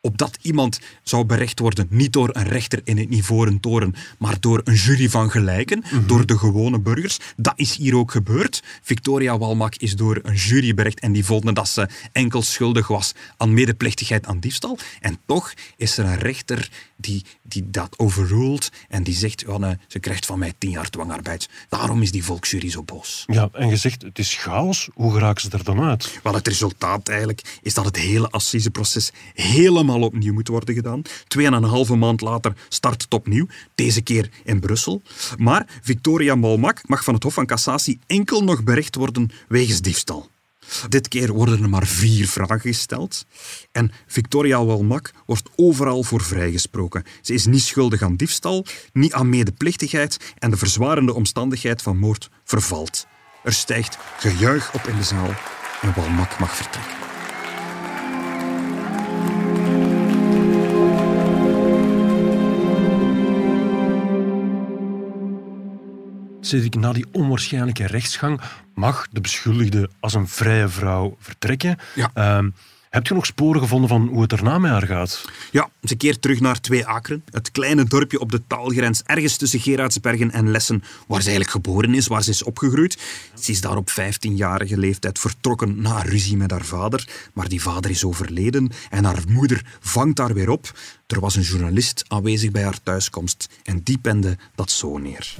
[0.00, 4.60] opdat iemand zou berecht worden, niet door een rechter in een ivoren toren, maar door
[4.64, 7.18] een jury van gelijken, door de gewone burgers.
[7.36, 8.62] Dat is hier ook gebeurd.
[8.82, 13.14] Victoria Walmak is door een jury berecht en die vonden dat ze enkel schuldig was
[13.36, 14.78] aan medeplichtigheid aan diefstal.
[15.00, 16.70] En toch is er een rechter
[17.00, 21.48] die, die dat overruled en die zegt, nee, ze krijgt van mij tien jaar dwangarbeid.
[21.68, 23.24] Daarom is die volksjury zo boos.
[23.26, 24.88] Ja, en je zegt, het is chaos.
[24.94, 26.20] Hoe geraken ze er dan uit?
[26.22, 31.02] Wel, het resultaat eigenlijk is dat het hele assiseproces helemaal opnieuw moet worden gedaan.
[31.26, 35.02] Tweeënhalve maand later start het opnieuw, deze keer in Brussel.
[35.36, 40.29] Maar Victoria Molmak mag van het Hof van Cassatie enkel nog berecht worden wegens diefstal.
[40.88, 43.26] Dit keer worden er maar vier vragen gesteld.
[43.72, 47.04] En Victoria Walmak wordt overal voor vrijgesproken.
[47.20, 52.30] Ze is niet schuldig aan diefstal, niet aan medeplichtigheid en de verzwarende omstandigheid van moord
[52.44, 53.06] vervalt.
[53.44, 55.34] Er stijgt gejuich op in de zaal
[55.80, 57.09] en Walmak mag vertrekken.
[66.40, 68.40] Cedric, na die onwaarschijnlijke rechtsgang
[68.74, 71.78] mag de beschuldigde als een vrije vrouw vertrekken.
[71.94, 72.10] Ja.
[72.14, 72.48] Ehm,
[72.90, 75.24] heb je nog sporen gevonden van hoe het erna met haar gaat?
[75.50, 79.60] Ja, ze keert terug naar Twee Akeren, het kleine dorpje op de taalgrens, ergens tussen
[79.60, 82.98] Gerardsbergen en Lessen, waar ze eigenlijk geboren is, waar ze is opgegroeid.
[83.34, 87.90] Ze is daar op 15-jarige leeftijd vertrokken na ruzie met haar vader, maar die vader
[87.90, 90.72] is overleden en haar moeder vangt haar weer op.
[91.06, 95.34] Er was een journalist aanwezig bij haar thuiskomst en die pende dat zo neer.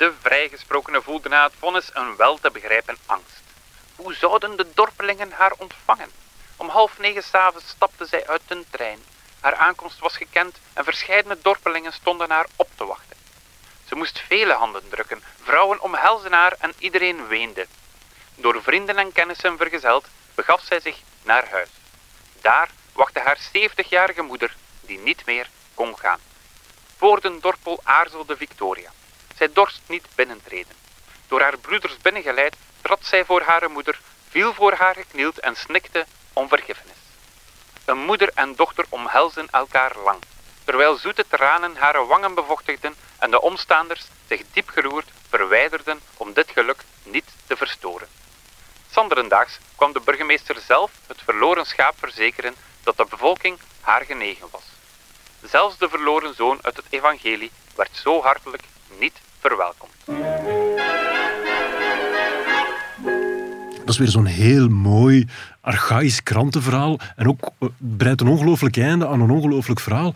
[0.00, 3.42] De vrijgesprokene voelde na het vonnis een wel te begrijpen angst.
[3.96, 6.10] Hoe zouden de dorpelingen haar ontvangen?
[6.56, 8.98] Om half negen s'avonds stapte zij uit een trein.
[9.40, 13.16] Haar aankomst was gekend en verscheidene dorpelingen stonden haar op te wachten.
[13.88, 17.66] Ze moest vele handen drukken, vrouwen omhelzen haar en iedereen weende.
[18.34, 21.70] Door vrienden en kennissen vergezeld begaf zij zich naar huis.
[22.40, 26.20] Daar wachtte haar 70-jarige moeder, die niet meer kon gaan.
[26.96, 28.90] Voor de dorpel aarzelde Victoria.
[29.40, 30.76] Zij dorst niet binnentreden.
[31.28, 36.06] Door haar broeders binnengeleid trad zij voor haar moeder, viel voor haar geknield en snikte
[36.32, 36.96] om vergiffenis.
[37.84, 40.18] Een moeder en dochter omhelzen elkaar lang,
[40.64, 46.50] terwijl zoete tranen haar wangen bevochtigden en de omstaanders zich diep geroerd verwijderden om dit
[46.50, 48.08] geluk niet te verstoren.
[48.90, 54.64] Sanderendaags kwam de burgemeester zelf het verloren schaap verzekeren dat de bevolking haar genegen was.
[55.42, 58.62] Zelfs de verloren zoon uit het evangelie werd zo hartelijk
[58.98, 59.92] niet verwelkomd.
[63.78, 65.26] Dat is weer zo'n heel mooi,
[65.60, 66.98] archaïs krantenverhaal.
[67.16, 70.14] En ook eh, breidt een ongelooflijk einde aan een ongelooflijk verhaal.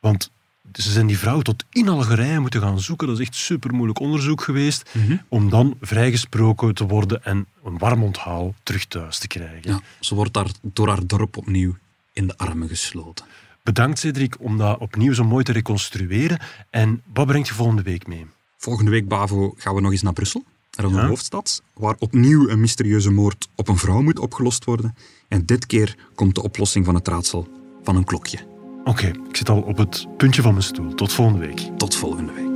[0.00, 0.30] Want
[0.72, 3.06] ze zijn die vrouw tot in Algerije moeten gaan zoeken.
[3.06, 4.90] Dat is echt super moeilijk onderzoek geweest.
[5.28, 9.70] Om dan vrijgesproken te worden en een warm onthaal terug thuis te krijgen.
[9.70, 11.76] Ja, ze wordt daar door haar dorp opnieuw
[12.12, 13.24] in de armen gesloten.
[13.62, 16.38] Bedankt Cedric om dat opnieuw zo mooi te reconstrueren.
[16.70, 18.26] En wat brengt je volgende week mee?
[18.60, 20.44] Volgende week, Bavo, gaan we nog eens naar Brussel,
[20.76, 24.94] naar onze hoofdstad, waar opnieuw een mysterieuze moord op een vrouw moet opgelost worden.
[25.28, 27.48] En dit keer komt de oplossing van het raadsel
[27.82, 28.38] van een klokje.
[28.84, 30.94] Oké, ik zit al op het puntje van mijn stoel.
[30.94, 31.60] Tot volgende week.
[31.76, 32.46] Tot volgende week.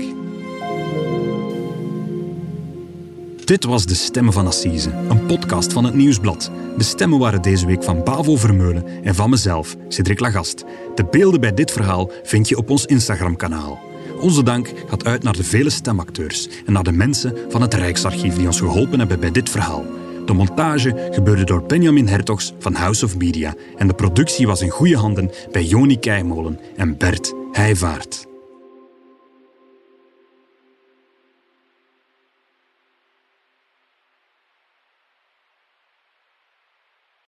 [3.47, 6.51] Dit was De Stemmen van Assise, een podcast van het Nieuwsblad.
[6.77, 10.65] De stemmen waren deze week van Bavo Vermeulen en van mezelf, Cedric Lagast.
[10.95, 13.92] De beelden bij dit verhaal vind je op ons Instagram-kanaal.
[14.23, 18.35] Onze dank gaat uit naar de vele stemacteurs en naar de mensen van het Rijksarchief
[18.37, 19.85] die ons geholpen hebben bij dit verhaal.
[20.27, 24.71] De montage gebeurde door Benjamin Hertogs van House of Media en de productie was in
[24.71, 28.32] goede handen bij Joni Keimolen en Bert Heijvaart.